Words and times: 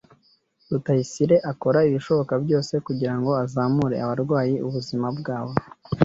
Rutayisire 0.69 1.35
akora 1.51 1.79
ibishoboka 1.89 2.33
byose 2.43 2.73
kugirango 2.85 3.31
azamure 3.43 3.95
abarwayi 4.03 4.55
ubuzima 4.67 5.07
bwabo. 5.17 5.53